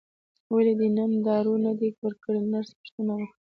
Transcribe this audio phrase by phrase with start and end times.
[0.53, 3.35] ولې دې نن دارو نه دي ورکړي نرس پوښتنه وکړه.